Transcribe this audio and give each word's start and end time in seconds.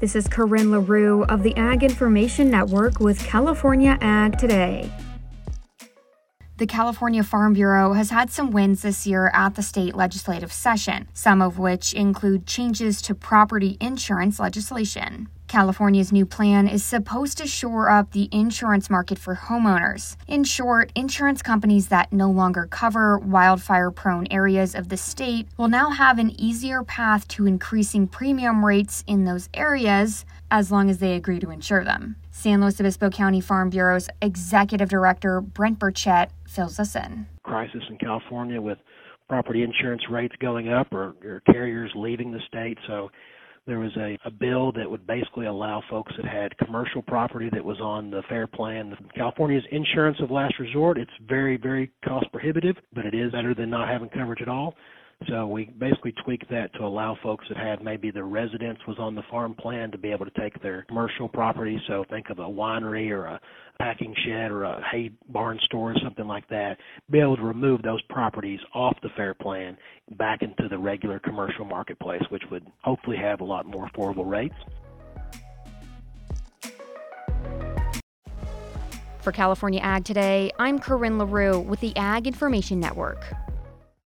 This 0.00 0.14
is 0.14 0.28
Corinne 0.28 0.70
LaRue 0.70 1.24
of 1.24 1.42
the 1.42 1.56
Ag 1.56 1.82
Information 1.82 2.52
Network 2.52 3.00
with 3.00 3.18
California 3.26 3.98
Ag 4.00 4.38
Today. 4.38 4.88
The 6.58 6.68
California 6.68 7.24
Farm 7.24 7.52
Bureau 7.52 7.94
has 7.94 8.10
had 8.10 8.30
some 8.30 8.52
wins 8.52 8.82
this 8.82 9.08
year 9.08 9.28
at 9.34 9.56
the 9.56 9.62
state 9.62 9.96
legislative 9.96 10.52
session, 10.52 11.08
some 11.14 11.42
of 11.42 11.58
which 11.58 11.94
include 11.94 12.46
changes 12.46 13.02
to 13.02 13.14
property 13.16 13.76
insurance 13.80 14.38
legislation. 14.38 15.28
California's 15.48 16.12
new 16.12 16.26
plan 16.26 16.68
is 16.68 16.84
supposed 16.84 17.38
to 17.38 17.46
shore 17.46 17.88
up 17.88 18.12
the 18.12 18.28
insurance 18.30 18.90
market 18.90 19.18
for 19.18 19.34
homeowners. 19.34 20.16
In 20.26 20.44
short, 20.44 20.92
insurance 20.94 21.40
companies 21.40 21.88
that 21.88 22.12
no 22.12 22.30
longer 22.30 22.68
cover 22.70 23.18
wildfire 23.18 23.90
prone 23.90 24.26
areas 24.30 24.74
of 24.74 24.90
the 24.90 24.98
state 24.98 25.48
will 25.56 25.68
now 25.68 25.90
have 25.90 26.18
an 26.18 26.38
easier 26.38 26.84
path 26.84 27.26
to 27.28 27.46
increasing 27.46 28.06
premium 28.06 28.64
rates 28.64 29.02
in 29.06 29.24
those 29.24 29.48
areas 29.54 30.26
as 30.50 30.70
long 30.70 30.90
as 30.90 30.98
they 30.98 31.14
agree 31.14 31.40
to 31.40 31.50
insure 31.50 31.82
them. 31.82 32.16
San 32.30 32.60
Luis 32.60 32.78
Obispo 32.78 33.08
County 33.08 33.40
Farm 33.40 33.70
Bureau's 33.70 34.08
executive 34.20 34.90
director, 34.90 35.40
Brent 35.40 35.78
Burchett, 35.78 36.28
fills 36.46 36.78
us 36.78 36.94
in. 36.94 37.26
Crisis 37.42 37.82
in 37.88 37.96
California 37.96 38.60
with 38.60 38.78
property 39.28 39.62
insurance 39.62 40.02
rates 40.10 40.34
going 40.40 40.68
up 40.68 40.92
or, 40.92 41.14
or 41.24 41.42
carriers 41.50 41.90
leaving 41.94 42.32
the 42.32 42.40
state. 42.46 42.78
So 42.86 43.10
there 43.68 43.78
was 43.78 43.94
a, 43.98 44.18
a 44.24 44.30
bill 44.30 44.72
that 44.72 44.90
would 44.90 45.06
basically 45.06 45.46
allow 45.46 45.82
folks 45.90 46.12
that 46.16 46.26
had 46.26 46.56
commercial 46.56 47.02
property 47.02 47.50
that 47.52 47.64
was 47.64 47.78
on 47.80 48.10
the 48.10 48.22
fair 48.28 48.46
plan. 48.46 48.96
California's 49.14 49.62
insurance 49.70 50.16
of 50.20 50.30
last 50.30 50.58
resort, 50.58 50.96
it's 50.98 51.10
very, 51.28 51.58
very 51.58 51.92
cost 52.04 52.26
prohibitive, 52.32 52.76
but 52.94 53.04
it 53.04 53.14
is 53.14 53.30
better 53.30 53.54
than 53.54 53.68
not 53.68 53.86
having 53.86 54.08
coverage 54.08 54.40
at 54.40 54.48
all. 54.48 54.74
So 55.28 55.48
we 55.48 55.64
basically 55.78 56.14
tweaked 56.24 56.48
that 56.50 56.72
to 56.74 56.84
allow 56.84 57.18
folks 57.22 57.44
that 57.48 57.58
had 57.58 57.82
maybe 57.82 58.10
their 58.10 58.24
residence 58.24 58.78
was 58.86 58.98
on 59.00 59.14
the 59.14 59.22
fair 59.30 59.54
plan 59.54 59.90
to 59.90 59.98
be 59.98 60.12
able 60.12 60.24
to 60.24 60.40
take 60.40 60.60
their 60.62 60.82
commercial 60.84 61.28
property. 61.28 61.78
So 61.88 62.04
think 62.08 62.30
of 62.30 62.38
a 62.38 62.42
winery 62.42 63.10
or 63.10 63.26
a 63.26 63.40
packing 63.78 64.14
shed 64.26 64.50
or 64.50 64.64
a 64.64 64.82
hay 64.90 65.10
barn 65.28 65.58
store 65.64 65.92
or 65.92 65.94
something 66.02 66.26
like 66.26 66.48
that. 66.48 66.78
Be 67.10 67.20
able 67.20 67.36
to 67.36 67.42
remove 67.42 67.82
those 67.82 68.02
properties 68.02 68.60
off 68.74 68.96
the 69.02 69.08
fair 69.16 69.34
plan 69.34 69.76
back 70.12 70.42
into 70.42 70.68
the 70.68 70.78
regular 70.78 71.18
commercial 71.18 71.64
marketplace, 71.64 72.22
which 72.30 72.42
would 72.50 72.66
hopefully 72.82 73.16
have 73.16 73.40
a 73.40 73.44
lot 73.44 73.66
more 73.66 73.88
affordable 73.88 74.28
rates. 74.28 74.54
For 79.20 79.32
California 79.32 79.80
Ag 79.80 80.04
Today, 80.04 80.50
I'm 80.58 80.78
Corinne 80.78 81.18
LaRue 81.18 81.60
with 81.60 81.80
the 81.80 81.94
Ag 81.96 82.26
Information 82.26 82.80
Network. 82.80 83.24